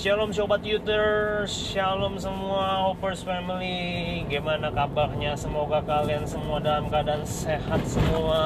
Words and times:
Shalom 0.00 0.32
Sobat 0.32 0.64
Youtuber, 0.64 1.44
Shalom 1.44 2.16
semua 2.16 2.88
Hoppers 2.88 3.20
Family. 3.20 4.24
Gimana 4.32 4.72
kabarnya? 4.72 5.36
Semoga 5.36 5.84
kalian 5.84 6.24
semua 6.24 6.56
dalam 6.56 6.88
keadaan 6.88 7.20
sehat 7.28 7.84
semua 7.84 8.40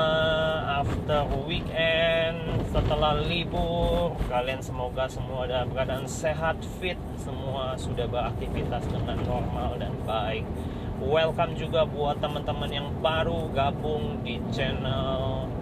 After 0.83 1.23
weekend, 1.47 2.43
setelah 2.75 3.23
libur. 3.23 4.19
Kalian 4.27 4.67
semoga 4.67 5.07
semua 5.07 5.47
dalam 5.47 5.71
keadaan 5.71 6.11
sehat, 6.11 6.59
fit. 6.83 6.99
Semua 7.23 7.79
sudah 7.79 8.11
beraktivitas 8.11 8.91
dengan 8.91 9.23
normal 9.23 9.79
dan 9.79 9.95
baik. 10.03 10.43
Welcome 10.99 11.55
juga 11.55 11.87
buat 11.87 12.19
teman-teman 12.19 12.71
yang 12.75 12.91
baru 12.99 13.47
gabung 13.55 14.27
di 14.27 14.43
channel 14.51 15.54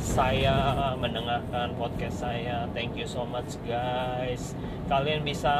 saya 0.00 0.96
mendengarkan 0.96 1.76
podcast 1.76 2.24
saya. 2.24 2.64
Thank 2.72 2.96
you 2.96 3.04
so 3.04 3.28
much 3.28 3.60
guys. 3.68 4.56
Kalian 4.88 5.22
bisa 5.22 5.52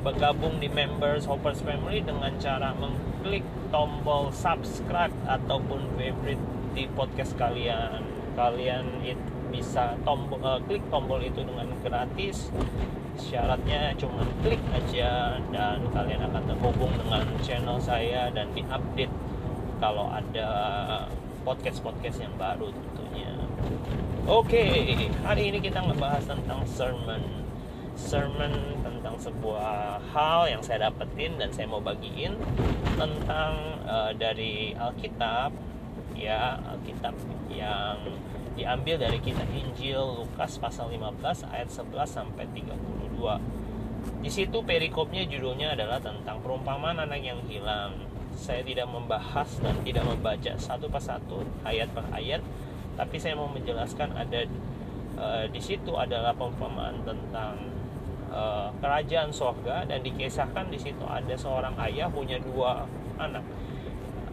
bergabung 0.00 0.62
di 0.62 0.70
members 0.70 1.26
Hoppers 1.26 1.60
Family 1.60 2.00
dengan 2.06 2.30
cara 2.38 2.72
mengklik 2.78 3.42
tombol 3.74 4.30
subscribe 4.30 5.12
ataupun 5.26 5.98
favorite 5.98 6.40
di 6.72 6.86
podcast 6.94 7.34
kalian. 7.34 8.06
Kalian 8.38 9.02
it, 9.02 9.18
bisa 9.50 9.98
tombol 10.06 10.38
uh, 10.46 10.62
klik 10.62 10.86
tombol 10.94 11.18
itu 11.18 11.42
dengan 11.42 11.66
gratis. 11.82 12.54
Syaratnya 13.18 13.98
cuma 13.98 14.22
klik 14.46 14.62
aja 14.70 15.42
dan 15.50 15.82
kalian 15.90 16.22
akan 16.22 16.42
terhubung 16.46 16.94
dengan 16.94 17.26
channel 17.42 17.82
saya 17.82 18.30
dan 18.30 18.46
diupdate 18.54 19.10
kalau 19.82 20.06
ada 20.06 20.48
podcast-podcast 21.42 22.22
yang 22.22 22.34
baru 22.38 22.70
tentunya. 22.70 23.37
Oke, 24.28 24.60
okay, 24.60 25.08
hari 25.24 25.48
ini 25.48 25.58
kita 25.58 25.80
ngebahas 25.80 26.20
tentang 26.28 26.60
sermon. 26.68 27.22
Sermon 27.98 28.52
tentang 28.84 29.16
sebuah 29.18 29.98
hal 30.12 30.52
yang 30.52 30.62
saya 30.62 30.92
dapetin 30.92 31.34
dan 31.40 31.50
saya 31.50 31.66
mau 31.66 31.82
bagiin 31.82 32.38
tentang 32.94 33.80
uh, 33.88 34.12
dari 34.14 34.76
Alkitab 34.76 35.50
ya 36.14 36.60
Alkitab 36.60 37.14
yang 37.50 37.98
diambil 38.58 38.98
dari 38.98 39.22
kitab 39.22 39.46
Injil 39.54 40.26
Lukas 40.26 40.58
pasal 40.58 40.90
15 40.90 41.46
ayat 41.54 41.70
11 41.70 41.94
sampai 42.06 42.44
32. 42.50 43.18
Di 44.18 44.30
situ 44.30 44.58
perikopnya 44.66 45.22
judulnya 45.30 45.78
adalah 45.78 46.02
tentang 46.02 46.42
perumpamaan 46.42 46.98
anak 46.98 47.22
yang 47.22 47.38
hilang. 47.46 47.94
Saya 48.34 48.62
tidak 48.62 48.86
membahas 48.90 49.50
dan 49.62 49.74
tidak 49.82 50.06
membaca 50.06 50.52
satu 50.58 50.86
persatu 50.86 51.42
ayat 51.66 51.90
per 51.90 52.06
ayat, 52.14 52.42
tapi 52.98 53.14
saya 53.14 53.38
mau 53.38 53.46
menjelaskan 53.46 54.10
ada 54.18 54.42
uh, 55.14 55.46
di 55.46 55.62
situ 55.62 55.94
adalah 55.94 56.34
perumpamaan 56.34 56.98
tentang 57.06 57.54
uh, 58.26 58.74
kerajaan 58.82 59.30
sorga 59.30 59.86
dan 59.86 60.02
dikisahkan 60.02 60.66
di 60.66 60.82
situ 60.82 61.06
ada 61.06 61.38
seorang 61.38 61.78
ayah 61.86 62.10
punya 62.10 62.42
dua 62.42 62.82
anak. 63.22 63.46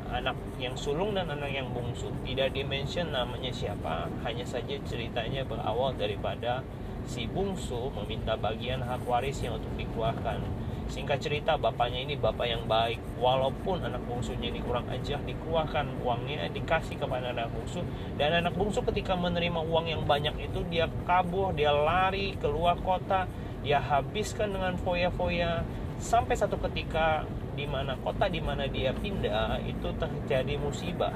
Anak 0.05 0.37
yang 0.61 0.77
sulung 0.77 1.17
dan 1.17 1.27
anak 1.27 1.49
yang 1.49 1.69
bungsu. 1.73 2.07
Tidak 2.23 2.53
dimention 2.53 3.09
namanya 3.09 3.49
siapa 3.53 4.09
hanya 4.23 4.45
saja 4.45 4.77
ceritanya 4.85 5.43
berawal 5.43 5.93
daripada 5.97 6.61
si 7.05 7.29
bungsu 7.29 7.93
meminta 7.93 8.33
bagian 8.37 8.81
hak 8.81 9.05
warisnya 9.05 9.53
untuk 9.53 9.69
dikeluarkan 9.77 10.41
Singkat 10.85 11.17
cerita, 11.17 11.57
bapaknya 11.57 12.05
ini 12.05 12.13
bapak 12.13 12.45
yang 12.45 12.63
baik. 12.69 13.01
Walaupun 13.17 13.81
anak 13.81 14.05
bungsunya 14.05 14.53
ini 14.53 14.61
kurang 14.61 14.85
ajar, 14.93 15.17
dikeluarkan 15.25 15.97
uangnya, 16.05 16.45
dikasih 16.53 17.01
kepada 17.01 17.33
anak 17.33 17.49
bungsu. 17.49 17.81
Dan 18.21 18.37
anak 18.45 18.53
bungsu 18.53 18.85
ketika 18.85 19.17
menerima 19.17 19.65
uang 19.65 19.89
yang 19.89 20.05
banyak 20.05 20.37
itu, 20.45 20.61
dia 20.69 20.85
kabur, 21.09 21.57
dia 21.57 21.73
lari 21.73 22.37
keluar 22.37 22.77
kota, 22.85 23.25
dia 23.65 23.81
habiskan 23.81 24.53
dengan 24.53 24.77
foya-foya. 24.77 25.65
Sampai 25.97 26.37
satu 26.37 26.61
ketika 26.69 27.25
di 27.55 27.65
mana 27.65 27.95
kota 28.03 28.27
di 28.27 28.43
mana 28.43 28.67
dia 28.67 28.91
pindah 28.91 29.63
itu 29.63 29.89
terjadi 29.95 30.59
musibah. 30.59 31.15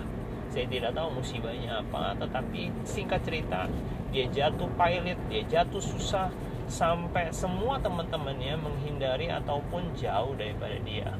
Saya 0.50 0.66
tidak 0.66 0.98
tahu 0.98 1.22
musibahnya 1.22 1.86
apa, 1.86 2.18
tetapi 2.18 2.74
singkat 2.82 3.22
cerita, 3.22 3.70
dia 4.10 4.26
jatuh 4.34 4.66
pilot, 4.74 5.20
dia 5.30 5.46
jatuh 5.46 5.78
susah, 5.78 6.34
sampai 6.70 7.34
semua 7.34 7.82
teman-temannya 7.82 8.56
menghindari 8.62 9.28
ataupun 9.28 9.92
jauh 9.98 10.38
daripada 10.38 10.78
dia. 10.86 11.18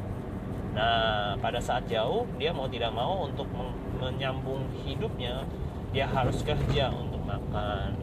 Nah, 0.78 1.34
pada 1.42 1.58
saat 1.58 1.90
jauh, 1.90 2.30
dia 2.38 2.54
mau 2.54 2.70
tidak 2.70 2.94
mau 2.94 3.26
untuk 3.26 3.50
menyambung 3.98 4.70
hidupnya, 4.86 5.44
dia 5.90 6.06
harus 6.06 6.46
kerja 6.46 6.94
untuk 6.94 7.20
makan. 7.26 7.98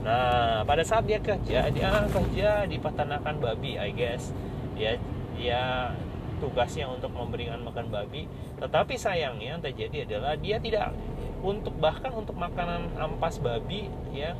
Nah, 0.00 0.64
pada 0.64 0.80
saat 0.82 1.04
dia 1.04 1.20
kerja, 1.20 1.68
dia 1.68 1.88
kerja 2.08 2.64
di 2.64 2.80
peternakan 2.80 3.36
babi, 3.38 3.76
I 3.76 3.92
guess. 3.92 4.32
Dia 4.74 4.96
dia 5.36 5.92
tugasnya 6.40 6.88
untuk 6.88 7.12
memberikan 7.12 7.60
makan 7.64 7.92
babi, 7.92 8.28
tetapi 8.60 8.96
sayangnya 8.96 9.56
yang 9.56 9.60
terjadi 9.60 10.08
adalah 10.08 10.36
dia 10.36 10.56
tidak 10.56 10.96
untuk 11.44 11.76
bahkan 11.76 12.12
untuk 12.16 12.36
makanan 12.36 12.92
ampas 12.96 13.36
babi 13.40 13.92
ya 14.12 14.32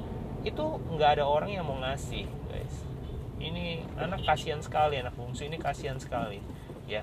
itu 0.46 0.64
nggak 0.94 1.18
ada 1.18 1.24
orang 1.26 1.50
yang 1.50 1.66
mau 1.66 1.76
ngasih 1.82 2.30
ini 3.40 3.84
anak 4.00 4.24
kasihan 4.24 4.60
sekali 4.64 4.96
anak 4.98 5.12
bungsu 5.14 5.44
ini 5.44 5.60
kasihan 5.60 6.00
sekali 6.00 6.40
ya. 6.86 7.02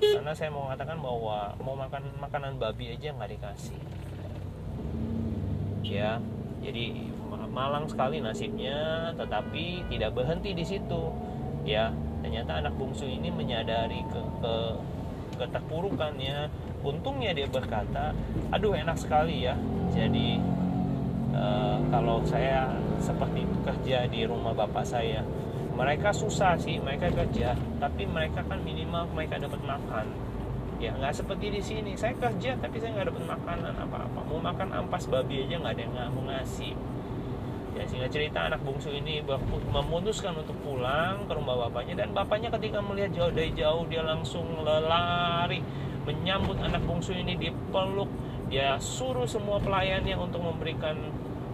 Karena 0.00 0.32
saya 0.36 0.52
mau 0.52 0.68
mengatakan 0.68 1.00
bahwa 1.00 1.56
mau 1.60 1.74
makan 1.74 2.12
makanan 2.20 2.60
babi 2.60 2.94
aja 2.94 3.12
nggak 3.16 3.30
dikasih. 3.36 3.80
Ya 5.82 6.20
jadi 6.62 7.12
malang 7.50 7.88
sekali 7.88 8.20
nasibnya 8.20 9.12
tetapi 9.16 9.86
tidak 9.90 10.14
berhenti 10.14 10.52
di 10.54 10.64
situ 10.64 11.12
ya. 11.66 11.90
Ternyata 12.22 12.58
anak 12.58 12.74
bungsu 12.74 13.06
ini 13.06 13.30
menyadari 13.30 14.02
ke, 14.10 14.20
ke 14.42 14.54
keterpurukannya. 15.40 16.50
Untungnya 16.86 17.34
dia 17.34 17.48
berkata 17.50 18.14
aduh 18.54 18.76
enak 18.76 19.00
sekali 19.00 19.42
ya. 19.48 19.58
Jadi 19.90 20.38
uh, 21.36 21.78
kalau 21.92 22.24
saya 22.24 22.72
seperti 22.98 23.44
itu 23.44 23.56
kerja 23.62 24.08
di 24.08 24.24
rumah 24.24 24.56
bapak 24.56 24.82
saya. 24.88 25.20
Mereka 25.76 26.08
susah 26.16 26.56
sih 26.56 26.80
mereka 26.80 27.12
kerja 27.12 27.52
tapi 27.76 28.08
mereka 28.08 28.40
kan 28.48 28.64
minimal 28.64 29.04
mereka 29.12 29.36
dapat 29.36 29.60
makan. 29.60 30.08
Ya 30.80 30.92
nggak 30.96 31.12
seperti 31.12 31.52
di 31.52 31.60
sini. 31.60 31.92
Saya 31.92 32.16
kerja 32.16 32.56
tapi 32.56 32.80
saya 32.80 32.96
nggak 32.96 33.12
dapat 33.12 33.24
makanan 33.36 33.74
apa-apa. 33.84 34.20
Mau 34.24 34.40
makan 34.40 34.68
ampas 34.72 35.04
babi 35.04 35.44
aja 35.44 35.60
nggak 35.60 35.76
ada 35.76 35.82
yang 35.84 35.94
mau 36.16 36.24
ngasih. 36.32 36.72
Ya 37.76 37.84
sehingga 37.84 38.08
cerita 38.08 38.48
anak 38.48 38.64
bungsu 38.64 38.88
ini 38.88 39.20
memutuskan 39.68 40.32
untuk 40.32 40.56
pulang 40.64 41.28
ke 41.28 41.32
rumah 41.36 41.68
bapaknya. 41.68 42.04
Dan 42.04 42.16
bapaknya 42.16 42.48
ketika 42.56 42.80
melihat 42.80 43.12
jauh 43.12 43.32
dari 43.36 43.52
jauh 43.52 43.84
dia 43.84 44.00
langsung 44.00 44.64
lari 44.64 45.60
menyambut 46.08 46.56
anak 46.64 46.80
bungsu 46.88 47.12
ini 47.12 47.36
dipeluk. 47.36 48.08
Dia 48.48 48.80
suruh 48.80 49.28
semua 49.28 49.60
pelayannya 49.60 50.16
untuk 50.16 50.40
memberikan 50.40 50.96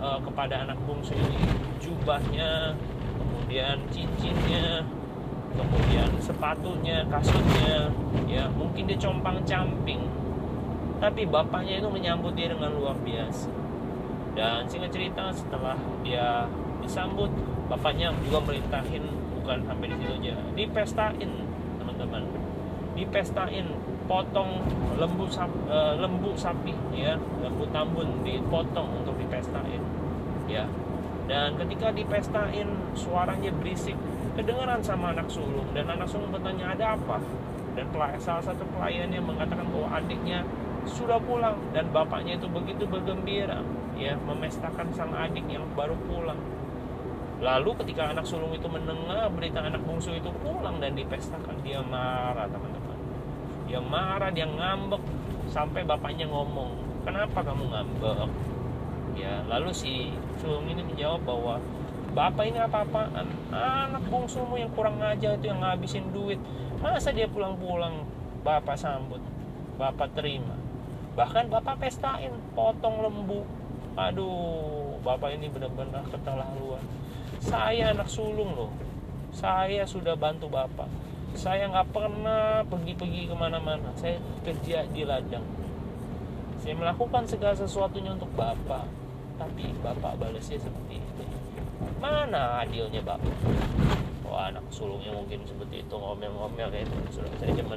uh, 0.03 0.19
kepada 0.19 0.67
anak 0.67 0.77
bungsu 0.83 1.15
ini. 1.15 1.39
Jubahnya 1.79 2.75
kemudian 3.17 3.79
cincinnya 3.95 4.83
kemudian 5.53 6.09
sepatunya 6.17 7.05
kasurnya 7.13 7.93
ya 8.27 8.51
mungkin 8.53 8.91
dia 8.91 8.99
compang 8.99 9.39
camping. 9.47 10.03
Tapi 10.99 11.27
bapaknya 11.27 11.83
itu 11.83 11.89
menyambut 11.91 12.35
dia 12.35 12.51
dengan 12.51 12.75
luar 12.75 12.99
biasa. 13.03 13.51
Dan 14.33 14.67
singkat 14.67 14.91
cerita 14.91 15.31
setelah 15.31 15.77
dia 16.03 16.47
disambut 16.83 17.31
bapaknya 17.71 18.11
juga 18.27 18.43
merintahin 18.43 19.05
bukan 19.39 19.59
sampai 19.67 19.87
di 19.91 19.97
situ 19.99 20.13
aja 20.19 20.35
dipestain 20.55 21.31
teman-teman. 21.79 22.23
Dipestain 22.97 23.67
potong 24.07 24.63
lembu 24.99 25.27
sapi, 25.31 25.59
uh, 25.71 25.95
lembu 25.99 26.35
sapi 26.35 26.75
ya 26.95 27.15
lembu 27.41 27.65
tambun 27.71 28.09
dipotong 28.27 29.03
untuk 29.03 29.15
dipestain 29.19 29.83
ya. 30.51 30.67
Dan 31.31 31.55
ketika 31.55 31.95
dipestain 31.95 32.67
suaranya 32.99 33.55
berisik 33.55 33.95
kedengaran 34.35 34.83
sama 34.83 35.15
anak 35.15 35.31
sulung. 35.31 35.71
Dan 35.71 35.89
anak 35.89 36.11
sulung 36.11 36.29
bertanya 36.35 36.75
ada 36.75 36.99
apa? 36.99 37.23
Dan 37.73 37.89
salah 38.21 38.45
satu 38.45 38.67
pelayannya 38.77 39.23
mengatakan 39.23 39.65
bahwa 39.71 39.89
adiknya 39.97 40.45
sudah 40.85 41.17
pulang 41.23 41.57
dan 41.71 41.89
bapaknya 41.95 42.37
itu 42.37 42.51
begitu 42.51 42.85
bergembira 42.91 43.63
ya 43.95 44.19
memestakan 44.19 44.91
sang 44.93 45.15
adik 45.15 45.47
yang 45.47 45.65
baru 45.79 45.95
pulang. 46.11 46.39
Lalu 47.43 47.75
ketika 47.83 48.11
anak 48.15 48.27
sulung 48.27 48.55
itu 48.55 48.67
mendengar 48.67 49.31
berita 49.31 49.63
anak 49.63 49.83
bungsu 49.87 50.15
itu 50.15 50.31
pulang 50.43 50.79
dan 50.83 50.95
dipestakan 50.95 51.59
dia 51.63 51.83
marah 51.83 52.47
teman-teman 52.51 53.02
dia 53.67 53.81
marah 53.81 54.31
dia 54.35 54.47
ngambek 54.47 55.03
sampai 55.51 55.85
bapaknya 55.85 56.27
ngomong 56.29 56.83
kenapa 57.03 57.43
kamu 57.43 57.69
ngambek? 57.71 58.31
Ya 59.13 59.45
lalu 59.45 59.71
si 59.77 60.15
sulung 60.41 60.65
ini 60.71 60.81
menjawab 60.81 61.21
bahwa 61.27 61.55
bapak 62.17 62.45
ini 62.49 62.59
apa-apaan? 62.61 63.27
Anak 63.53 64.05
bungsumu 64.09 64.57
yang 64.57 64.73
kurang 64.73 65.01
aja 65.05 65.37
itu 65.37 65.45
yang 65.49 65.61
ngabisin 65.61 66.09
duit. 66.15 66.41
Masa 66.81 67.13
dia 67.13 67.29
pulang-pulang 67.29 68.09
bapak 68.41 68.75
sambut 68.81 69.21
bapak 69.77 70.17
terima? 70.17 70.57
Bahkan 71.13 71.53
bapak 71.53 71.85
pestain 71.85 72.33
potong 72.57 73.05
lembu. 73.05 73.45
Aduh 73.93 74.97
bapak 75.05 75.37
ini 75.37 75.53
benar-benar 75.53 76.09
keterlaluan. 76.09 76.81
Saya 77.43 77.93
anak 77.93 78.09
sulung 78.09 78.57
loh. 78.57 78.73
Saya 79.33 79.85
sudah 79.85 80.17
bantu 80.17 80.49
bapak 80.49 80.89
saya 81.33 81.65
nggak 81.69 81.89
pernah 81.93 82.61
pergi-pergi 82.69 83.29
ke 83.29 83.35
mana-mana. 83.37 83.89
Saya 83.97 84.21
kerja 84.45 84.85
di 84.89 85.03
ladang. 85.05 85.45
Saya 86.61 86.79
melakukan 86.79 87.27
segala 87.27 87.57
sesuatunya 87.57 88.15
untuk 88.15 88.31
bapak. 88.37 88.87
Tapi 89.41 89.73
bapak 89.81 90.21
balasnya 90.21 90.61
seperti 90.61 91.01
itu. 91.01 91.25
Mana 91.99 92.63
adilnya 92.63 93.03
bapak? 93.03 93.33
Wah 94.23 94.49
anak 94.49 94.65
sulungnya 94.73 95.13
mungkin 95.13 95.45
seperti 95.45 95.85
itu 95.85 95.93
ngomel-ngomel 95.93 96.73
kayak 96.73 96.89
itu 96.89 97.21
saya 97.37 97.53
cuma 97.53 97.77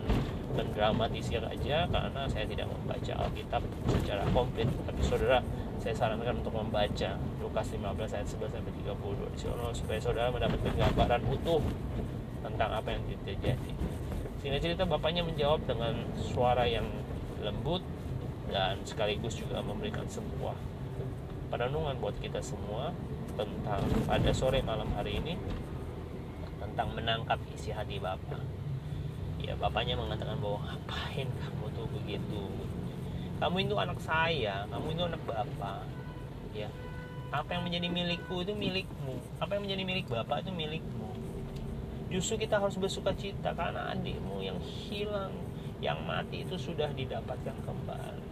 mendramatisir 0.55 1.43
aja 1.43 1.83
karena 1.91 2.21
saya 2.31 2.47
tidak 2.47 2.71
membaca 2.71 3.13
Alkitab 3.27 3.61
secara 3.91 4.23
komplit. 4.31 4.69
Tapi 4.87 5.01
saudara 5.03 5.43
saya 5.83 5.91
sarankan 5.91 6.39
untuk 6.39 6.55
membaca 6.55 7.19
Lukas 7.43 7.65
15 7.75 7.83
ayat 8.15 8.27
11 8.29 8.55
sampai 8.55 8.73
32 8.87 9.35
di 9.35 9.39
supaya 9.75 9.99
saudara 9.99 10.31
mendapatkan 10.31 10.73
gambaran 10.79 11.21
utuh 11.27 11.59
tentang 12.45 12.69
apa 12.77 12.93
yang 12.93 13.01
terjadi 13.25 13.71
sehingga 14.39 14.61
cerita 14.61 14.85
bapaknya 14.85 15.25
menjawab 15.25 15.65
dengan 15.65 15.97
suara 16.21 16.69
yang 16.69 16.85
lembut 17.41 17.81
dan 18.53 18.77
sekaligus 18.85 19.41
juga 19.41 19.57
memberikan 19.65 20.05
sebuah 20.05 20.53
perenungan 21.49 21.97
buat 21.97 22.13
kita 22.21 22.41
semua 22.45 22.93
tentang 23.33 23.81
pada 24.05 24.29
sore 24.31 24.61
malam 24.61 24.85
hari 24.93 25.17
ini 25.17 25.33
tentang 26.61 26.91
menangkap 26.91 27.39
isi 27.55 27.71
hati 27.71 27.97
Bapak. 27.97 28.43
Ya, 29.39 29.53
Bapaknya 29.55 29.95
mengatakan 29.95 30.35
bahwa 30.43 30.59
ngapain 30.67 31.27
kamu 31.31 31.65
tuh 31.71 31.87
begitu? 31.95 32.43
Kamu 33.39 33.63
itu 33.63 33.75
anak 33.79 33.99
saya, 34.03 34.67
kamu 34.67 34.91
itu 34.91 35.03
anak 35.07 35.21
Bapak. 35.23 35.87
Ya. 36.51 36.67
Apa 37.31 37.55
yang 37.55 37.63
menjadi 37.63 37.87
milikku 37.87 38.43
itu 38.43 38.51
milikmu. 38.51 39.15
Apa 39.39 39.55
yang 39.55 39.63
menjadi 39.63 39.83
milik 39.87 40.05
Bapak 40.11 40.43
itu 40.43 40.51
milikmu. 40.51 41.14
Justru 42.15 42.47
kita 42.47 42.63
harus 42.63 42.79
bersuka 42.79 43.11
cita 43.11 43.51
karena 43.51 43.91
adikmu 43.91 44.39
yang 44.39 44.55
hilang, 44.63 45.35
yang 45.83 45.99
mati 46.07 46.47
itu 46.47 46.55
sudah 46.55 46.87
didapatkan 46.95 47.59
kembali. 47.67 48.23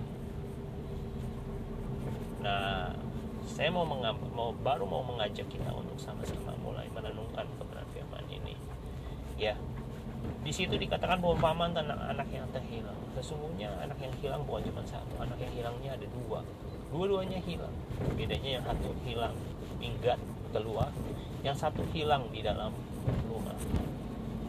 Nah, 2.47 2.95
saya 3.43 3.67
mau, 3.75 3.83
mau 4.31 4.55
baru 4.55 4.87
mau 4.87 5.03
mengajak 5.03 5.51
kita 5.51 5.67
untuk 5.75 5.99
sama-sama 5.99 6.55
mulai 6.63 6.87
merenungkan 6.95 7.43
kebenaran 7.59 7.91
firman 7.91 8.23
ini. 8.31 8.55
Ya 9.35 9.59
di 10.43 10.51
situ 10.51 10.79
dikatakan 10.79 11.19
perumpamaan 11.19 11.75
tentang 11.75 11.99
anak 11.99 12.27
yang 12.31 12.47
terhilang. 12.55 12.95
Sesungguhnya 13.19 13.67
anak 13.83 13.99
yang 13.99 14.15
hilang 14.23 14.41
bukan 14.47 14.71
cuma 14.71 14.83
satu 14.87 15.19
anak 15.19 15.35
yang 15.39 15.51
hilangnya 15.51 15.99
ada 15.99 16.07
dua. 16.07 16.39
Dua-duanya 16.91 17.43
hilang. 17.43 17.75
Bedanya 18.15 18.59
yang 18.59 18.63
satu 18.63 18.95
hilang 19.03 19.35
minggat 19.83 20.19
keluar. 20.55 20.91
Yang 21.43 21.67
satu 21.67 21.83
hilang 21.91 22.31
di 22.31 22.39
dalam 22.39 22.71
rumah 23.27 23.42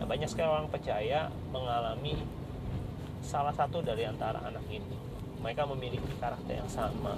banyak 0.04 0.28
sekali 0.28 0.48
orang 0.48 0.68
percaya 0.70 1.28
mengalami 1.50 2.20
salah 3.24 3.52
satu 3.56 3.80
dari 3.80 4.04
antara 4.04 4.40
anak 4.44 4.64
ini 4.68 4.96
mereka 5.40 5.68
memiliki 5.68 6.12
karakter 6.20 6.60
yang 6.60 6.70
sama 6.70 7.16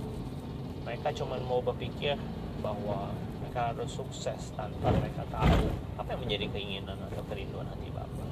mereka 0.86 1.10
cuma 1.18 1.34
mau 1.42 1.58
berpikir 1.58 2.14
bahwa 2.62 3.10
mereka 3.42 3.74
harus 3.74 3.90
sukses 3.90 4.52
tanpa 4.54 4.92
mereka 4.94 5.26
tahu 5.32 5.66
apa 5.98 6.08
yang 6.14 6.20
menjadi 6.22 6.46
keinginan 6.54 6.98
atau 7.10 7.24
kerinduan 7.26 7.66
hati 7.66 7.88
Bapak. 7.90 8.28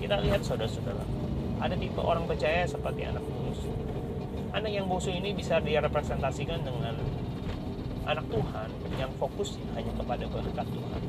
Kita 0.00 0.18
lihat 0.24 0.40
saudara-saudara, 0.40 1.04
ada 1.60 1.76
tipe 1.76 2.00
orang 2.00 2.24
percaya 2.24 2.64
seperti 2.64 3.04
anak 3.04 3.20
bungsu. 3.22 3.70
Anak 4.56 4.72
yang 4.72 4.88
bungsu 4.90 5.12
ini 5.12 5.36
bisa 5.36 5.60
direpresentasikan 5.60 6.64
dengan 6.66 6.96
anak 8.08 8.26
Tuhan 8.32 8.68
yang 8.98 9.12
fokus 9.20 9.60
hanya 9.78 9.92
kepada 9.94 10.24
berkat 10.32 10.66
Tuhan. 10.66 11.02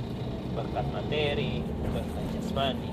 Berkat 0.56 0.86
materi, 0.92 1.64
berkat 1.64 2.15
jasmani, 2.56 2.88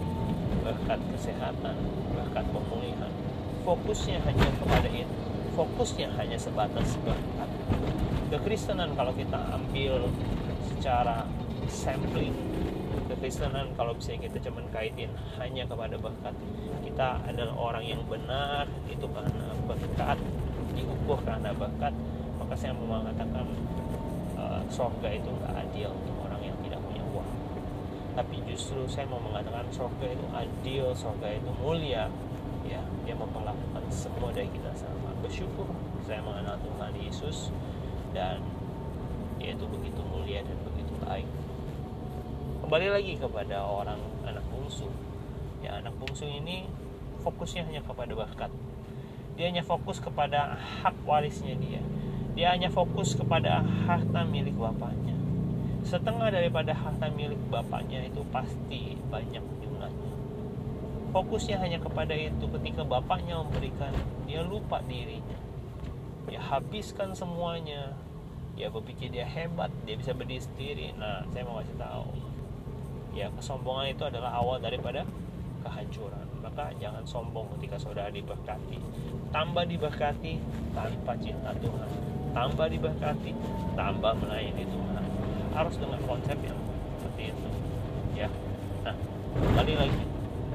berkat 0.66 0.98
kesehatan, 1.14 1.76
berkat 2.10 2.46
pemulihan. 2.50 3.12
Fokusnya 3.62 4.18
hanya 4.26 4.50
kepada 4.58 4.90
itu. 4.90 5.14
Fokusnya 5.54 6.10
hanya 6.18 6.34
sebatas 6.34 6.98
berkat 7.06 7.46
kekristenan 8.32 8.90
kalau 8.98 9.14
kita 9.14 9.38
ambil 9.54 10.10
secara 10.66 11.28
sampling 11.70 12.34
kekristenan 13.06 13.70
kalau 13.78 13.92
bisa 13.94 14.18
kita 14.18 14.40
cuma 14.48 14.64
kaitin 14.72 15.12
hanya 15.36 15.68
kepada 15.68 16.00
berkat 16.00 16.32
kita 16.80 17.20
adalah 17.28 17.52
orang 17.52 17.84
yang 17.84 18.00
benar 18.08 18.64
itu 18.88 19.04
karena 19.04 19.52
berkat 19.68 20.16
diukur 20.72 21.20
karena 21.28 21.52
berkat 21.52 21.92
maka 22.40 22.56
saya 22.56 22.72
mau 22.72 23.04
mengatakan 23.04 23.44
uh, 24.40 24.64
sorga 24.72 25.12
itu 25.12 25.28
nggak 25.28 25.52
adil 25.52 25.92
untuk 25.92 26.16
orang 26.24 26.40
yang 26.40 26.56
tidak 26.64 26.80
punya 26.88 27.04
uang 27.12 27.30
tapi 28.12 28.44
justru 28.44 28.84
saya 28.84 29.08
mau 29.08 29.20
mengatakan 29.20 29.64
sorga 29.72 30.04
itu 30.04 30.26
adil 30.36 30.92
sorga 30.92 31.32
itu 31.32 31.50
mulia. 31.60 32.12
Ya 32.62 32.78
dia 33.02 33.14
memperlakukan 33.18 33.82
semua 33.90 34.30
dari 34.30 34.48
kita 34.52 34.70
sama. 34.76 35.16
Bersyukur 35.24 35.66
saya 36.04 36.20
mengenal 36.22 36.60
Tuhan 36.60 36.92
Yesus 37.00 37.50
dan 38.12 38.38
yaitu 39.40 39.64
begitu 39.66 39.98
mulia 40.06 40.44
dan 40.44 40.56
begitu 40.62 40.92
baik. 41.02 41.28
Kembali 42.62 42.88
lagi 42.92 43.12
kepada 43.18 43.64
orang 43.64 43.98
anak 44.28 44.44
bungsu. 44.52 44.86
Ya 45.64 45.80
anak 45.80 45.96
bungsu 45.96 46.28
ini 46.28 46.68
fokusnya 47.24 47.66
hanya 47.66 47.82
kepada 47.82 48.12
bakat. 48.12 48.52
Dia 49.40 49.48
hanya 49.48 49.64
fokus 49.64 49.98
kepada 49.98 50.60
hak 50.84 50.94
warisnya 51.08 51.56
dia. 51.56 51.80
Dia 52.36 52.52
hanya 52.52 52.68
fokus 52.68 53.16
kepada 53.16 53.64
harta 53.88 54.24
milik 54.28 54.56
bapaknya 54.56 55.11
setengah 55.82 56.30
daripada 56.30 56.72
harta 56.72 57.10
milik 57.10 57.38
bapaknya 57.50 58.06
itu 58.06 58.22
pasti 58.30 58.96
banyak 59.10 59.42
jumlahnya 59.60 60.12
fokusnya 61.12 61.60
hanya 61.60 61.78
kepada 61.78 62.16
itu. 62.16 62.48
Ketika 62.48 62.82
bapaknya 62.82 63.38
memberikan 63.44 63.92
dia 64.24 64.40
lupa 64.42 64.80
dirinya. 64.88 65.38
Ya 66.26 66.40
habiskan 66.40 67.12
semuanya. 67.12 67.92
Ya 68.56 68.72
berpikir 68.72 69.12
dia 69.12 69.28
hebat. 69.28 69.68
Dia 69.84 70.00
bisa 70.00 70.16
berdiri 70.16 70.40
sendiri. 70.40 70.86
Nah 70.96 71.28
saya 71.30 71.44
mau 71.44 71.60
kasih 71.60 71.76
tahu. 71.76 72.08
Ya 73.12 73.28
kesombongan 73.36 73.92
itu 73.92 74.02
adalah 74.08 74.32
awal 74.40 74.56
daripada 74.58 75.04
kehancuran. 75.60 76.26
Maka 76.40 76.72
jangan 76.80 77.04
sombong 77.04 77.46
ketika 77.60 77.76
saudara 77.78 78.08
diberkati. 78.08 78.80
Tambah 79.30 79.68
diberkati 79.68 80.40
tanpa 80.72 81.12
cinta 81.20 81.52
Tuhan. 81.60 81.90
Tambah 82.32 82.66
diberkati 82.72 83.32
tambah 83.76 84.12
melayani 84.20 84.64
Tuhan 84.64 84.81
harus 85.52 85.74
dengan 85.76 86.00
konsep 86.08 86.36
yang 86.40 86.58
seperti 87.00 87.22
itu 87.32 87.48
ya 88.16 88.28
nah 88.82 88.94
kembali 89.36 89.74
lagi 89.76 90.04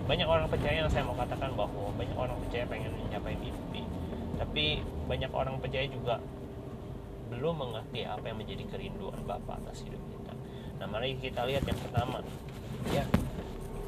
banyak 0.07 0.27
orang 0.27 0.48
percaya 0.48 0.75
yang 0.86 0.89
saya 0.89 1.03
mau 1.03 1.17
katakan 1.17 1.51
bahwa 1.53 1.91
banyak 1.95 2.17
orang 2.17 2.38
percaya 2.48 2.63
pengen 2.65 2.91
mencapai 2.95 3.36
mimpi 3.38 3.83
tapi 4.38 4.81
banyak 5.10 5.31
orang 5.33 5.57
percaya 5.57 5.86
juga 5.89 6.22
belum 7.27 7.55
mengerti 7.60 8.07
apa 8.07 8.24
yang 8.31 8.39
menjadi 8.39 8.63
kerinduan 8.72 9.19
Bapak 9.27 9.60
atas 9.63 9.83
hidup 9.83 10.00
kita. 10.00 10.33
Nah, 10.79 10.88
mari 10.88 11.19
kita 11.19 11.43
lihat 11.43 11.67
yang 11.67 11.79
pertama. 11.79 12.24
Ya, 12.93 13.03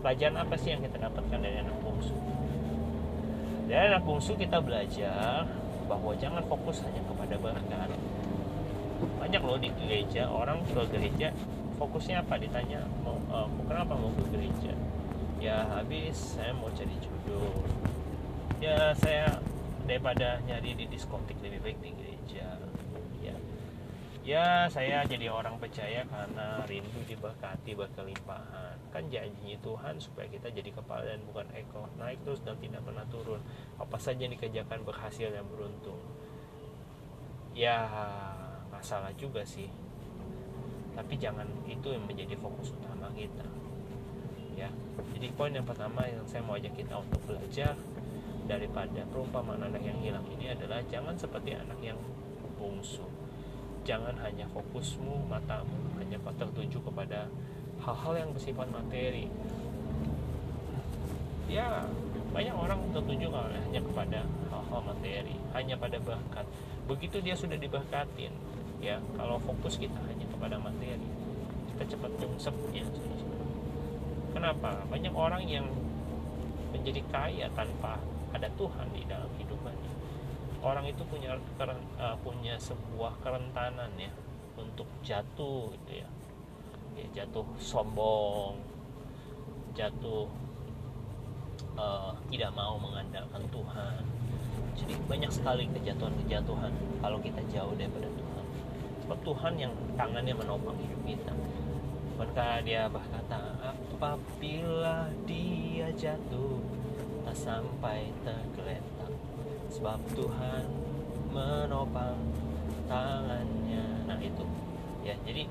pelajaran 0.03 0.43
apa 0.43 0.55
sih 0.59 0.75
yang 0.75 0.83
kita 0.83 0.99
dapatkan 0.99 1.39
dari 1.39 1.55
anak 1.63 1.77
bungsu? 1.79 2.15
Dari 3.71 3.83
anak 3.95 4.03
bungsu 4.03 4.35
kita 4.35 4.59
belajar 4.59 5.47
bahwa 5.87 6.11
jangan 6.19 6.43
fokus 6.45 6.83
hanya 6.83 7.01
kepada 7.07 7.35
berkat. 7.39 7.89
Banyak 9.19 9.41
loh 9.43 9.57
di 9.59 9.71
gereja. 9.75 10.27
Orang 10.27 10.63
ke 10.67 10.81
gereja 10.91 11.31
fokusnya 11.79 12.23
apa? 12.23 12.35
Ditanya 12.35 12.83
mau 13.03 13.15
uh, 13.31 13.47
kenapa 13.67 13.95
mau 13.95 14.11
ke 14.15 14.25
gereja? 14.35 14.73
Ya 15.39 15.63
habis. 15.71 16.35
Saya 16.35 16.51
mau 16.55 16.67
cari 16.71 16.95
jodoh. 16.99 17.63
Ya 18.59 18.91
saya 18.99 19.39
daripada 19.87 20.43
nyari 20.45 20.75
di 20.75 20.85
diskotik 20.85 21.39
lebih 21.39 21.63
baik 21.63 21.77
di 21.79 21.91
gereja. 21.95 22.59
Ya. 23.23 23.35
Ya 24.21 24.45
saya 24.67 25.07
jadi 25.07 25.31
orang 25.31 25.57
percaya 25.57 26.03
karena 26.05 26.61
rindu 26.67 27.01
diberkati 27.07 27.71
berkelimpahan. 27.73 28.77
Kan 28.91 29.07
janji 29.07 29.55
Tuhan 29.63 29.95
supaya 29.97 30.27
kita 30.27 30.51
jadi 30.51 30.69
kepala 30.75 31.07
dan 31.07 31.23
bukan 31.23 31.47
ekor. 31.55 31.87
Naik 31.95 32.19
terus 32.27 32.43
dan 32.43 32.59
tidak 32.59 32.83
pernah 32.83 33.07
turun. 33.07 33.39
Apa 33.79 33.95
saja 33.95 34.27
yang 34.27 34.35
dikerjakan 34.35 34.83
berhasil 34.83 35.31
dan 35.31 35.47
beruntung. 35.47 35.97
Ya 37.55 37.87
nggak 38.79 38.95
salah 38.95 39.11
juga 39.19 39.43
sih. 39.43 39.67
Tapi 40.95 41.19
jangan 41.19 41.43
itu 41.67 41.91
yang 41.91 41.99
menjadi 42.07 42.31
fokus 42.39 42.71
utama 42.71 43.11
kita. 43.11 43.43
Ya 44.55 44.71
jadi 45.11 45.35
poin 45.35 45.51
yang 45.51 45.67
pertama 45.67 46.07
yang 46.07 46.23
saya 46.23 46.39
mau 46.47 46.55
ajak 46.55 46.79
kita 46.79 46.95
untuk 46.95 47.19
belajar 47.27 47.75
daripada 48.47 49.03
perumpamaan 49.11 49.67
anak 49.67 49.83
yang 49.83 49.99
hilang 49.99 50.23
ini 50.31 50.55
adalah 50.55 50.79
jangan 50.87 51.11
seperti 51.19 51.59
anak 51.59 51.75
yang 51.83 51.99
bungsu. 52.55 53.03
Jangan 53.83 54.15
hanya 54.23 54.47
fokusmu 54.47 55.27
matamu 55.27 55.75
hanya 55.99 56.15
tertuju 56.39 56.79
kepada 56.79 57.27
hal-hal 57.83 58.15
yang 58.15 58.31
bersifat 58.31 58.71
materi. 58.71 59.27
Ya 61.51 61.83
banyak 62.31 62.55
orang 62.55 62.79
tertuju 62.95 63.27
hanya 63.27 63.81
kepada 63.83 64.23
hal-hal 64.23 64.81
materi 64.87 65.35
hanya 65.51 65.75
pada 65.75 65.99
bakat. 65.99 66.47
Begitu 66.87 67.19
dia 67.19 67.35
sudah 67.35 67.59
diberkatin 67.59 68.31
ya 68.79 68.97
kalau 69.19 69.35
fokus 69.43 69.75
kita 69.75 69.99
hanya 70.07 70.25
kepada 70.31 70.55
materi 70.55 71.03
kita 71.75 71.95
cepat 71.95 72.11
nyungsep 72.19 72.55
ya. 72.75 72.83
Kenapa? 74.35 74.83
Banyak 74.91 75.15
orang 75.15 75.43
yang 75.47 75.63
menjadi 76.75 76.99
kaya 77.07 77.47
tanpa 77.55 77.99
ada 78.35 78.51
Tuhan 78.59 78.87
di 78.91 79.07
dalam 79.07 79.31
hidupannya. 79.39 79.93
Orang 80.59 80.83
itu 80.87 81.07
punya 81.07 81.39
uh, 81.39 82.17
punya 82.19 82.59
sebuah 82.59 83.15
kerentanan 83.23 83.95
ya 83.95 84.11
untuk 84.59 84.91
jatuh 85.07 85.71
gitu 85.71 86.03
ya, 86.03 86.09
ya 86.99 87.23
jatuh 87.23 87.47
sombong 87.63 88.59
jatuh 89.71 90.27
uh, 91.79 92.11
tidak 92.27 92.51
mau 92.51 92.75
mengandalkan 92.75 93.39
Tuhan. 93.47 94.03
Jadi 94.75 94.93
banyak 95.07 95.31
sekali 95.31 95.63
kejatuhan-kejatuhan 95.79 96.71
kalau 96.99 97.23
kita 97.23 97.39
jauh 97.47 97.71
daripada 97.79 98.11
Tuhan 98.11 98.38
sebab 99.09 99.25
Tuhan 99.25 99.57
yang 99.57 99.73
tangannya 99.97 100.37
menopang 100.37 100.77
hidup 100.77 101.01
kita. 101.01 101.33
Maka 102.13 102.61
dia 102.61 102.85
berkata 102.85 103.57
apabila 103.65 105.09
dia 105.25 105.89
jatuh 105.97 106.61
tak 107.25 107.33
sampai 107.33 108.13
tergeletak. 108.21 109.09
Sebab 109.73 109.97
Tuhan 110.13 110.61
menopang 111.33 112.21
tangannya. 112.85 114.05
Nah 114.05 114.21
itu. 114.21 114.45
Ya 115.01 115.17
jadi 115.25 115.49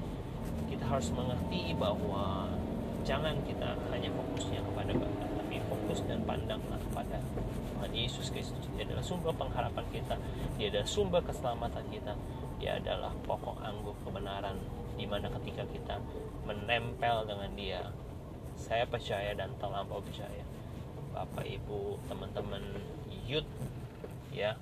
kita 0.71 0.87
harus 0.87 1.11
mengerti 1.11 1.75
bahwa 1.75 2.47
jangan 3.03 3.35
kita 3.43 3.75
hanya 3.91 4.15
fokusnya 4.15 4.63
kepada 4.63 4.95
fokus 5.89 6.05
dan 6.05 6.21
pandanglah 6.29 6.77
kepada 6.77 7.17
Tuhan 7.73 7.93
Yesus 7.97 8.29
Kristus. 8.29 8.61
Dia 8.77 8.85
adalah 8.85 9.01
sumber 9.01 9.33
pengharapan 9.33 9.89
kita. 9.89 10.21
Dia 10.61 10.69
adalah 10.69 10.85
sumber 10.85 11.25
keselamatan 11.25 11.81
kita. 11.89 12.13
Dia 12.61 12.77
adalah 12.77 13.17
pokok 13.25 13.57
anggur 13.65 13.97
kebenaran 14.05 14.61
di 15.01 15.09
mana 15.09 15.33
ketika 15.41 15.65
kita 15.65 15.97
menempel 16.45 17.25
dengan 17.25 17.49
dia 17.57 17.81
saya 18.61 18.85
percaya 18.85 19.33
dan 19.33 19.57
terlampau 19.57 20.05
percaya. 20.05 20.45
Bapak 21.17 21.49
Ibu 21.49 21.97
teman-teman 22.05 22.61
youth 23.25 23.49
ya, 24.29 24.61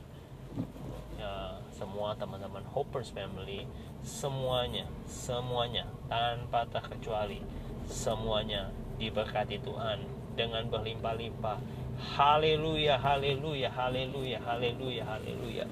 ya 1.18 1.58
semua 1.74 2.14
teman-teman 2.14 2.62
Hoppers 2.70 3.10
Family 3.10 3.66
semuanya 4.06 4.86
semuanya 5.10 5.90
tanpa 6.06 6.70
terkecuali 6.70 7.42
semuanya 7.90 8.70
diberkati 9.02 9.58
Tuhan 9.58 10.15
dengan 10.36 10.68
berlimpah-limpah. 10.68 11.58
Haleluya 11.96 13.00
haleluya 13.00 13.72
haleluya 13.72 14.38
haleluya 14.44 15.02
haleluya. 15.02 15.64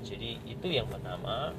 Jadi 0.00 0.40
itu 0.48 0.66
yang 0.72 0.88
pertama. 0.88 1.52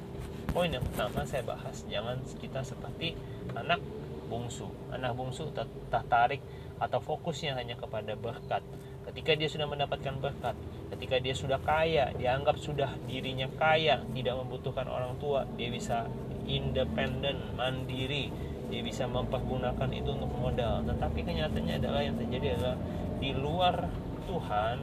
Poin 0.50 0.66
yang 0.68 0.82
pertama 0.82 1.22
saya 1.22 1.46
bahas 1.46 1.86
jangan 1.86 2.18
kita 2.42 2.66
seperti 2.66 3.14
anak 3.54 3.78
bungsu. 4.26 4.66
Anak 4.90 5.14
bungsu 5.14 5.48
tertarik 5.88 6.42
atau 6.82 6.98
fokusnya 6.98 7.54
hanya 7.54 7.78
kepada 7.78 8.18
berkat. 8.18 8.66
Ketika 9.06 9.38
dia 9.38 9.48
sudah 9.48 9.70
mendapatkan 9.70 10.18
berkat 10.18 10.58
ketika 10.98 11.20
dia 11.20 11.34
sudah 11.36 11.60
kaya 11.60 12.10
dianggap 12.16 12.56
sudah 12.56 12.90
dirinya 13.04 13.46
kaya 13.60 14.00
tidak 14.16 14.34
membutuhkan 14.40 14.88
orang 14.88 15.14
tua 15.20 15.44
dia 15.54 15.68
bisa 15.68 16.08
independen 16.48 17.38
mandiri 17.54 18.32
dia 18.68 18.82
bisa 18.84 19.08
mempergunakan 19.08 19.88
itu 19.92 20.10
untuk 20.12 20.32
modal. 20.36 20.84
Tetapi 20.84 21.20
kenyataannya 21.24 21.74
adalah 21.80 22.00
yang 22.04 22.16
terjadi 22.20 22.60
adalah 22.60 22.76
di 23.18 23.30
luar 23.34 23.88
Tuhan 24.28 24.76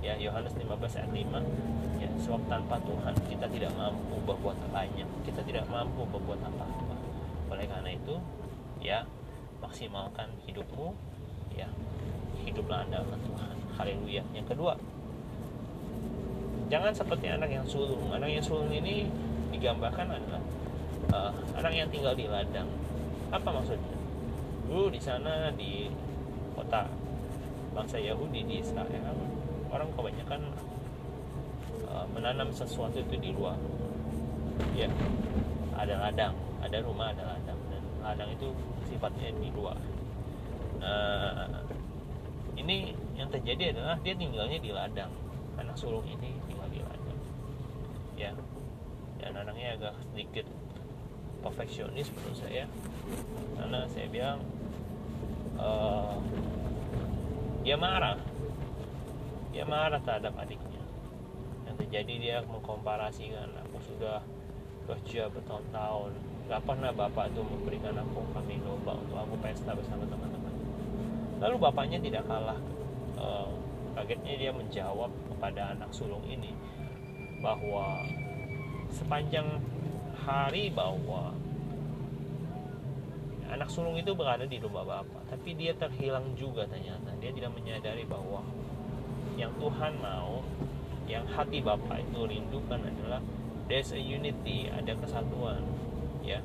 ya 0.00 0.16
Yohanes 0.16 0.56
15 0.56 0.64
ayat 0.96 1.12
5 1.12 2.00
ya 2.00 2.08
sebab 2.24 2.40
tanpa 2.48 2.80
Tuhan 2.80 3.12
kita 3.28 3.46
tidak 3.52 3.72
mampu 3.76 4.16
berbuat 4.24 4.56
banyak 4.72 5.04
kita 5.28 5.40
tidak 5.44 5.64
mampu 5.68 6.04
berbuat 6.08 6.40
apa-apa. 6.40 6.96
Oleh 7.52 7.66
karena 7.68 7.90
itu 7.92 8.16
ya 8.80 9.04
maksimalkan 9.60 10.32
hidupmu 10.48 10.96
ya 11.52 11.68
hiduplah 12.44 12.84
andalkan 12.84 13.20
Tuhan. 13.24 13.56
Haleluya. 13.76 14.22
Yang 14.32 14.46
kedua 14.56 14.76
jangan 16.72 16.92
seperti 16.92 17.26
anak 17.32 17.48
yang 17.52 17.64
sulung. 17.64 18.08
Anak 18.12 18.28
yang 18.28 18.44
sulung 18.44 18.72
ini 18.72 19.08
digambarkan 19.52 20.16
adalah 20.16 20.42
uh, 21.12 21.32
anak 21.60 21.72
yang 21.74 21.88
tinggal 21.92 22.14
di 22.16 22.24
ladang 22.24 22.68
apa 23.30 23.48
maksudnya? 23.48 23.94
Dulu 24.66 24.90
di 24.90 25.00
sana 25.00 25.54
di 25.54 25.90
kota. 26.54 26.86
Bangsa 27.70 28.02
Yahudi 28.02 28.42
di 28.50 28.58
Israel 28.58 29.14
orang 29.70 29.86
kebanyakan 29.94 30.42
uh, 31.86 32.02
menanam 32.10 32.50
sesuatu 32.50 32.98
itu 32.98 33.14
di 33.14 33.30
luar. 33.30 33.54
Ya 34.74 34.90
ada 35.78 35.94
ladang 36.02 36.34
ada 36.58 36.76
rumah 36.82 37.14
ada 37.14 37.30
ladang. 37.30 37.58
Dan 37.70 37.82
ladang 38.02 38.30
itu 38.34 38.50
sifatnya 38.90 39.30
di 39.38 39.54
luar. 39.54 39.78
Nah 40.82 41.46
ini 42.58 42.90
yang 43.14 43.30
terjadi 43.30 43.78
adalah 43.78 43.96
dia 44.02 44.18
tinggalnya 44.18 44.58
di 44.58 44.74
ladang. 44.74 45.14
Anak 45.54 45.78
sulung 45.78 46.04
ini 46.10 46.42
tinggal 46.50 46.66
di 46.74 46.82
ladang. 46.82 47.18
Ya. 48.18 48.34
Dan 49.22 49.36
anaknya 49.36 49.78
agak 49.78 49.94
sedikit 50.10 50.48
perfeksionis 51.40 52.08
menurut 52.14 52.38
saya. 52.38 52.64
Karena 53.56 53.84
saya 53.90 54.06
bilang 54.08 54.38
uh, 55.56 56.16
dia 57.64 57.76
marah. 57.76 58.16
Dia 59.50 59.64
marah 59.66 60.00
terhadap 60.00 60.36
adiknya. 60.38 60.80
Yang 61.66 61.76
terjadi 61.86 62.14
dia 62.20 62.36
mengkomparasikan 62.46 63.50
aku 63.66 63.78
sudah 63.84 64.22
kerja 64.88 65.28
bertahun-tahun. 65.28 66.12
Gak 66.50 66.62
pernah 66.66 66.90
bapak 66.90 67.30
itu 67.30 67.42
memberikan 67.46 67.94
aku 67.98 68.26
kami 68.34 68.58
lomba 68.62 68.98
untuk 68.98 69.18
aku 69.18 69.34
pesta 69.38 69.70
bersama 69.74 70.02
teman-teman. 70.06 70.54
Lalu 71.40 71.56
bapaknya 71.56 71.98
tidak 72.02 72.26
kalah 72.26 72.58
uh, 73.16 73.48
kagetnya 73.94 74.34
dia 74.38 74.50
menjawab 74.50 75.10
kepada 75.30 75.76
anak 75.76 75.90
sulung 75.94 76.24
ini 76.26 76.52
bahwa 77.40 78.04
sepanjang 78.92 79.46
hari 80.24 80.68
bahwa 80.72 81.32
anak 83.50 83.66
sulung 83.66 83.98
itu 83.98 84.14
berada 84.14 84.46
di 84.46 84.62
rumah 84.62 84.86
bapak 84.86 85.20
tapi 85.30 85.54
dia 85.54 85.72
terhilang 85.78 86.34
juga 86.34 86.66
ternyata. 86.66 87.14
Dia 87.22 87.30
tidak 87.30 87.54
menyadari 87.54 88.02
bahwa 88.04 88.42
yang 89.38 89.54
Tuhan 89.56 89.96
mau 90.02 90.42
yang 91.06 91.26
hati 91.26 91.58
Bapak 91.62 92.02
itu 92.06 92.22
rindukan 92.22 92.82
adalah 92.82 93.18
there's 93.66 93.90
a 93.94 93.98
unity 93.98 94.70
ada 94.70 94.92
kesatuan 94.98 95.62
ya. 96.20 96.42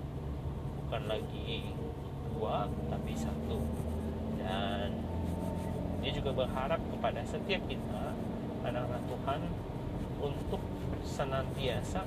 Bukan 0.86 1.10
lagi 1.10 1.76
dua 2.32 2.70
tapi 2.94 3.14
satu. 3.18 3.60
Dan 4.38 5.02
dia 6.06 6.12
juga 6.14 6.46
berharap 6.46 6.78
kepada 6.94 7.26
setiap 7.26 7.66
kita 7.66 8.14
anak-anak 8.62 9.02
Tuhan 9.10 9.42
untuk 10.22 10.62
senantiasa 11.02 12.06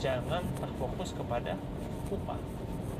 jangan 0.00 0.42
terfokus 0.60 1.12
kepada 1.16 1.56
upah. 2.12 2.40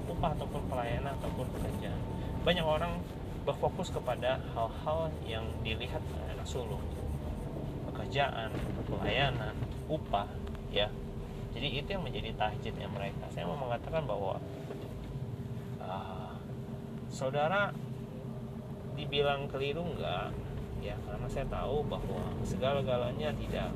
Upah 0.07 0.31
ataupun 0.33 0.63
pelayanan 0.71 1.13
ataupun 1.21 1.47
pekerjaan. 1.57 2.01
Banyak 2.47 2.67
orang 2.67 3.03
berfokus 3.47 3.95
kepada 3.95 4.43
hal-hal 4.55 5.11
yang 5.27 5.47
dilihat 5.63 6.03
sulung. 6.47 6.83
Pekerjaan 7.91 8.55
pelayanan 8.87 9.55
upah 9.91 10.31
ya. 10.71 10.91
Jadi 11.57 11.81
itu 11.83 11.89
yang 11.89 12.05
menjadi 12.05 12.31
tahjidnya 12.37 12.87
mereka. 12.93 13.27
Saya 13.33 13.49
mau 13.49 13.59
mengatakan 13.59 14.05
bahwa 14.05 14.37
uh, 15.81 16.31
saudara 17.09 17.73
dibilang 18.95 19.49
keliru 19.49 19.83
enggak? 19.83 20.31
Ya 20.85 20.95
karena 21.09 21.27
saya 21.27 21.47
tahu 21.49 21.83
bahwa 21.89 22.23
segala-galanya 22.47 23.33
tidak 23.35 23.73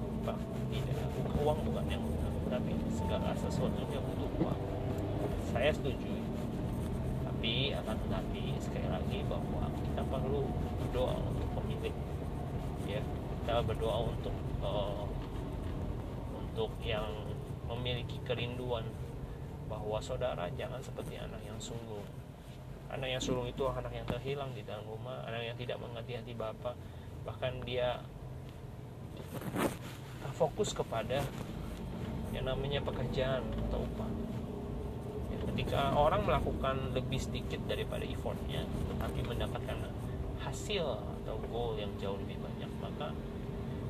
tidak. 0.71 0.99
Uang 1.41 1.59
bukan 1.65 1.87
yang 1.89 2.05
tapi 2.51 2.75
segala 2.91 3.31
sesuatunya 3.39 4.03
butuh 4.03 4.31
uang. 4.43 4.61
Saya 5.55 5.71
setuju. 5.71 6.11
Tapi 7.25 7.73
akan 7.73 7.97
tetapi 8.05 8.43
sekali 8.59 8.89
lagi 8.91 9.19
bahwa 9.31 9.71
kita 9.87 10.03
perlu 10.03 10.45
berdoa 10.83 11.15
untuk 11.15 11.49
pemilik 11.63 11.95
ya 12.91 13.01
kita 13.41 13.63
berdoa 13.63 14.11
untuk 14.11 14.35
uh, 14.61 15.07
untuk 16.35 16.75
yang 16.83 17.07
memiliki 17.71 18.19
kerinduan 18.27 18.83
bahwa 19.71 20.03
saudara 20.03 20.51
jangan 20.59 20.83
seperti 20.83 21.17
anak 21.17 21.39
yang 21.47 21.57
sungguh. 21.63 22.03
Anak 22.91 23.07
yang 23.07 23.23
sulung 23.23 23.47
itu 23.47 23.63
anak 23.71 23.95
yang 23.95 24.03
terhilang 24.03 24.51
di 24.51 24.67
dalam 24.67 24.83
rumah 24.91 25.23
anak 25.23 25.55
yang 25.55 25.57
tidak 25.57 25.79
mengerti 25.79 26.19
hati 26.19 26.35
bapak 26.35 26.75
bahkan 27.23 27.55
dia 27.63 28.03
fokus 30.35 30.75
kepada 30.75 31.23
yang 32.31 32.47
namanya 32.47 32.81
pekerjaan 32.83 33.43
atau 33.69 33.83
upah. 33.83 34.11
Ya, 35.31 35.37
ketika 35.55 35.95
orang 35.95 36.27
melakukan 36.27 36.95
lebih 36.95 37.19
sedikit 37.19 37.63
daripada 37.67 38.07
effortnya 38.07 38.67
tetapi 38.95 39.21
mendapatkan 39.27 39.79
hasil 40.41 40.87
atau 41.23 41.37
goal 41.51 41.77
yang 41.77 41.91
jauh 42.01 42.17
lebih 42.17 42.41
banyak 42.41 42.71
maka 42.81 43.13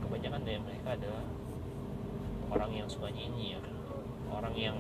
kebanyakan 0.03 0.43
dari 0.43 0.59
mereka 0.59 0.99
adalah 0.99 1.25
orang 2.51 2.73
yang 2.75 2.89
suka 2.91 3.07
nyinyir 3.09 3.63
orang 4.31 4.55
yang 4.55 4.79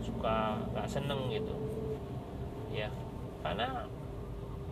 suka 0.00 0.56
gak 0.72 0.88
seneng 0.88 1.28
gitu. 1.28 1.52
Ya 2.72 2.88
karena 3.44 3.88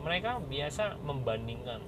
mereka 0.00 0.40
biasa 0.40 0.96
membandingkan. 1.04 1.80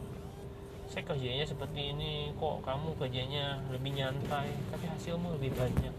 Saya 0.91 1.07
kerjanya 1.07 1.47
seperti 1.47 1.95
ini 1.95 2.35
kok 2.35 2.67
kamu 2.67 2.99
kerjanya 2.99 3.63
lebih 3.71 3.95
nyantai 3.95 4.51
tapi 4.75 4.91
hasilmu 4.91 5.39
lebih 5.39 5.55
banyak 5.55 5.95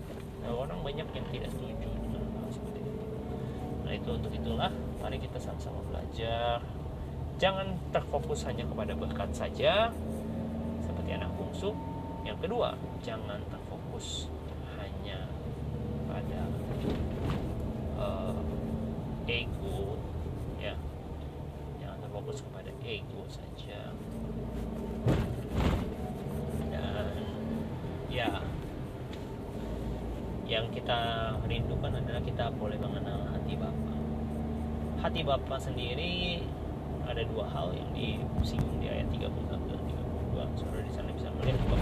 orang 0.50 0.80
banyak 0.82 1.08
yang 1.14 1.26
tidak 1.30 1.50
setuju 1.54 1.90
seperti 2.52 2.80
itu. 2.84 2.94
Nah 3.86 3.94
itu 3.94 4.10
untuk 4.12 4.32
itulah. 4.34 4.72
Mari 5.02 5.18
kita 5.18 5.38
sama-sama 5.38 5.82
belajar. 5.90 6.62
Jangan 7.42 7.74
terfokus 7.90 8.46
hanya 8.46 8.66
kepada 8.70 8.94
berkat 8.94 9.30
saja 9.34 9.90
seperti 10.86 11.10
anak 11.18 11.32
bungsu. 11.34 11.74
Yang 12.22 12.38
kedua 12.46 12.78
jangan 13.02 13.42
terfokus 13.50 14.30
hanya 14.78 15.26
pada 16.06 16.42
uh, 17.98 18.38
ego 19.26 19.98
ya. 20.62 20.78
Jangan 21.82 21.98
terfokus 22.06 22.46
kepada 22.46 22.70
ego 22.86 23.26
saja 23.26 23.90
dan 26.72 27.14
ya 28.12 28.30
yang 30.52 30.68
kita 30.76 31.32
rindukan 31.48 31.96
adalah 31.96 32.20
kita 32.20 32.52
boleh 32.60 32.76
mengenal 32.76 33.24
hati 33.32 33.56
Bapa. 33.56 33.96
Hati 35.00 35.24
Bapa 35.24 35.56
sendiri 35.56 36.44
ada 37.08 37.24
dua 37.24 37.48
hal 37.48 37.72
yang 37.72 37.88
disinggung 37.96 38.84
di 38.84 38.92
ayat 38.92 39.08
31 39.16 39.32
dan 39.48 39.62
32. 39.64 40.60
Saudara 40.60 40.84
di 40.84 40.92
sana 40.92 41.10
bisa 41.16 41.32
melihat 41.40 41.56
bahwa 41.72 41.80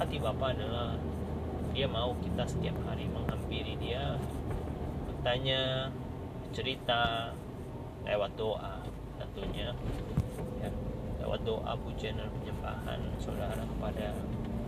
hati 0.00 0.16
Bapa 0.16 0.56
adalah 0.56 0.96
dia 1.76 1.84
mau 1.84 2.16
kita 2.24 2.48
setiap 2.48 2.72
hari 2.88 3.04
menghampiri 3.12 3.76
dia 3.76 4.16
bertanya 5.04 5.92
cerita 6.56 7.28
lewat 8.08 8.32
doa 8.40 8.80
tentunya 9.20 9.76
ya 10.64 10.72
lewat 11.20 11.44
doa 11.44 11.76
pujian 11.84 12.16
dan 12.16 12.32
penyembahan 12.32 13.00
saudara 13.20 13.60
kepada 13.60 14.16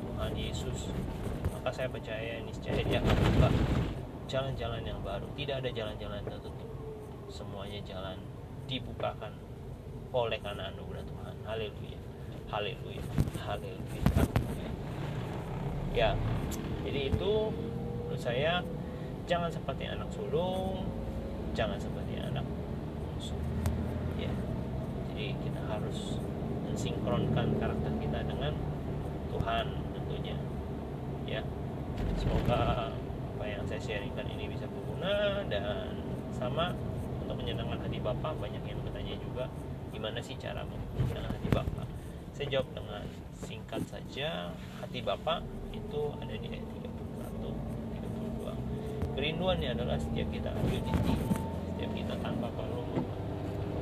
Tuhan 0.05 0.33
Yesus 0.37 0.93
maka 1.69 1.85
saya 1.85 1.93
percaya 1.93 2.41
niscaya 2.49 2.81
dia 2.81 2.97
akan 2.97 3.17
buka 3.29 3.49
jalan-jalan 4.25 4.89
yang 4.89 5.05
baru. 5.05 5.29
Tidak 5.37 5.53
ada 5.61 5.69
jalan-jalan 5.69 6.25
tertutup. 6.25 6.65
Semuanya 7.29 7.77
jalan 7.85 8.17
dibukakan 8.65 9.37
oleh 10.17 10.41
karena 10.41 10.73
anugerah 10.73 11.05
Tuhan. 11.05 11.37
Haleluya. 11.45 12.01
Haleluya. 12.49 13.05
Haleluya. 13.45 14.01
Ya 15.93 16.17
jadi 16.89 17.13
itu 17.13 17.33
menurut 17.53 18.17
saya 18.17 18.65
jangan 19.29 19.53
seperti 19.53 19.93
anak 19.93 20.09
sulung 20.09 20.89
jangan 21.53 21.77
seperti 21.77 22.17
anak 22.17 22.49
bungsu. 22.97 23.37
Ya 24.17 24.33
jadi 25.13 25.37
kita 25.37 25.61
harus 25.69 26.17
mensinkronkan 26.65 27.61
karakter 27.61 27.93
kita 28.01 28.25
dengan 28.25 28.57
Tuhan 29.37 29.88
ya. 31.29 31.43
Semoga 32.17 32.89
apa 33.37 33.45
yang 33.45 33.63
saya 33.69 33.81
sharingkan 33.83 34.27
ini 34.33 34.51
bisa 34.51 34.65
berguna 34.67 35.45
dan 35.53 35.93
sama 36.33 36.73
untuk 37.23 37.37
menyenangkan 37.45 37.85
hati 37.85 37.99
Bapak. 38.01 38.33
Banyak 38.41 38.65
yang 38.65 38.81
bertanya 38.83 39.15
juga 39.21 39.45
gimana 39.93 40.19
sih 40.25 40.35
cara 40.41 40.65
menyenangkan 40.65 41.37
hati 41.37 41.49
Bapak? 41.53 41.87
Saya 42.33 42.47
jawab 42.59 42.69
dengan 42.73 43.03
singkat 43.39 43.83
saja 43.87 44.51
hati 44.83 45.01
Bapak 45.03 45.45
itu 45.71 46.03
ada 46.19 46.35
di 46.35 46.49
ayat 46.51 46.67
31 46.67 47.55
32 49.15 49.15
kerinduannya 49.15 49.71
adalah 49.79 49.99
setiap 49.99 50.27
kita 50.35 50.51
unity 50.67 51.15
setiap 51.75 51.91
kita 51.95 52.15
tanpa 52.19 52.51
perlu 52.55 53.03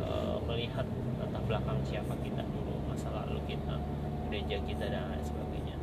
uh, 0.04 0.36
melihat 0.44 0.84
latar 1.20 1.42
belakang 1.48 1.80
siapa 1.88 2.12
kita 2.20 2.44
dulu 2.44 2.76
masa 2.88 3.08
lalu 3.12 3.40
kita 3.48 3.80
gereja 4.28 4.56
kita 4.66 4.84
dan 4.90 5.06
lain 5.08 5.24
sebagainya. 5.24 5.76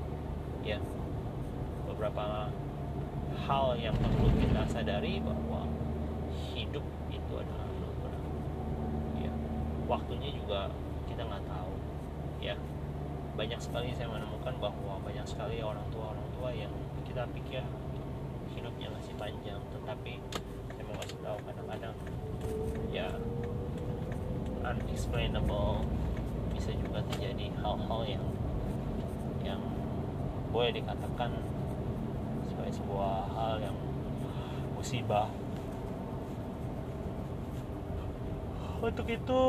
Ya 0.61 0.77
beberapa 2.03 2.51
hal 3.47 3.79
yang 3.79 3.95
perlu 3.95 4.27
kita 4.35 4.67
sadari 4.67 5.23
bahwa 5.23 5.63
hidup 6.51 6.83
itu 7.07 7.33
adalah 7.39 7.63
anugerah. 7.63 8.23
Ya 9.23 9.31
waktunya 9.87 10.35
juga 10.35 10.67
kita 11.07 11.23
nggak 11.23 11.47
tahu. 11.47 11.71
Ya 12.43 12.59
banyak 13.39 13.55
sekali 13.55 13.95
saya 13.95 14.11
menemukan 14.11 14.51
bahwa 14.59 14.99
banyak 14.99 15.23
sekali 15.23 15.63
orang 15.63 15.87
tua 15.95 16.11
orang 16.11 16.27
tua 16.35 16.51
yang 16.51 16.75
kita 17.07 17.23
pikir 17.31 17.63
hidupnya 18.51 18.91
masih 18.91 19.15
panjang 19.15 19.63
tetapi 19.71 20.19
saya 20.75 20.83
mau 20.83 20.99
kasih 20.99 21.19
tahu 21.23 21.37
kadang-kadang 21.47 21.95
ya 22.91 23.07
unexplainable 24.59 25.87
bisa 26.51 26.75
juga 26.75 26.99
terjadi 27.15 27.47
hal-hal 27.63 28.01
yang 28.05 28.25
yang 29.41 29.61
boleh 30.51 30.75
dikatakan 30.75 31.52
sebuah 32.71 33.33
hal 33.35 33.53
yang 33.59 33.75
musibah 34.77 35.27
untuk 38.83 39.07
itu 39.07 39.41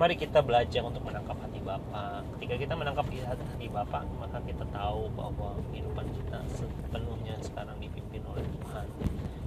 mari 0.00 0.16
kita 0.16 0.40
belajar 0.40 0.80
untuk 0.82 1.04
menangkap 1.04 1.36
hati 1.36 1.60
Bapa. 1.60 2.24
Ketika 2.34 2.54
kita 2.58 2.74
menangkap 2.74 3.06
hati 3.06 3.66
Bapa, 3.68 4.02
maka 4.18 4.40
kita 4.42 4.64
tahu 4.72 5.12
bahwa 5.12 5.54
kehidupan 5.70 6.06
kita 6.16 6.40
sepenuhnya 6.48 7.36
sekarang 7.44 7.76
dipimpin 7.76 8.24
oleh 8.24 8.42
Tuhan. 8.56 8.86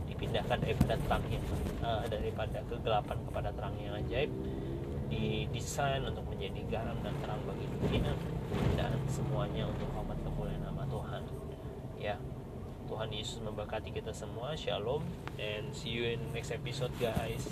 Dipindahkan 0.06 0.58
daripada 0.62 0.96
terang 1.02 1.26
yang, 1.28 1.44
uh, 1.82 2.06
daripada 2.08 2.62
kegelapan 2.70 3.18
kepada 3.26 3.50
terang 3.52 3.76
yang 3.82 3.98
ajaib. 4.00 4.32
Didesain 5.06 6.02
untuk 6.06 6.26
menjadi 6.30 6.62
garam 6.70 6.98
dan 7.02 7.14
terang 7.22 7.42
bagi 7.46 7.66
dunia 7.70 8.14
dan 8.74 8.96
semuanya 9.10 9.70
untuk 9.70 9.92
hormat 9.98 10.18
kemuliaan 10.24 10.62
nama 10.62 10.86
Tuhan. 10.88 11.22
Ya, 12.00 12.16
Tuhan 12.96 13.12
Yesus 13.12 13.44
memberkati 13.44 13.92
kita 13.92 14.16
semua. 14.16 14.56
Shalom 14.56 15.04
and 15.36 15.68
see 15.76 15.92
you 15.92 16.16
in 16.16 16.32
next 16.32 16.56
episode 16.56 16.96
guys. 16.96 17.44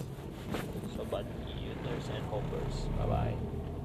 Sobat 0.95 1.27
Uters 1.59 2.07
and 2.15 2.23
Hoppers. 2.31 2.87
Bye 2.95 3.11
bye. 3.11 3.52